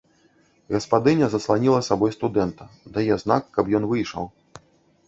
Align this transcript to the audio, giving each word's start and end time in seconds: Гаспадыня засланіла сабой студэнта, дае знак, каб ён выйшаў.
Гаспадыня 0.75 1.25
засланіла 1.33 1.81
сабой 1.89 2.11
студэнта, 2.17 2.63
дае 2.97 3.13
знак, 3.27 3.43
каб 3.59 3.65
ён 3.79 3.83
выйшаў. 3.95 4.25